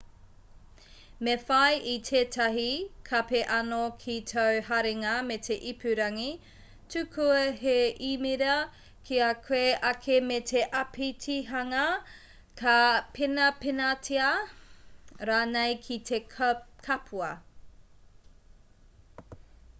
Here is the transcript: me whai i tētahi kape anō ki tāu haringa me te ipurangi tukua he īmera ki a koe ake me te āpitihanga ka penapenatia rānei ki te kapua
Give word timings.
me 1.25 1.33
whai 1.47 1.73
i 1.89 1.91
tētahi 2.05 2.69
kape 3.09 3.39
anō 3.57 3.81
ki 4.03 4.13
tāu 4.31 4.61
haringa 4.69 5.09
me 5.27 5.35
te 5.47 5.57
ipurangi 5.71 6.29
tukua 6.95 7.43
he 7.59 7.75
īmera 8.07 8.55
ki 9.11 9.19
a 9.25 9.27
koe 9.49 9.59
ake 9.91 10.15
me 10.31 10.39
te 10.53 10.63
āpitihanga 10.81 11.83
ka 12.63 12.73
penapenatia 13.19 14.31
rānei 15.31 15.77
ki 15.85 15.99
te 16.11 16.19
kapua 16.89 17.29